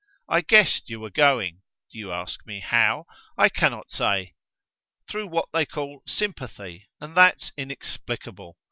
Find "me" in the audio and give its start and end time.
2.47-2.59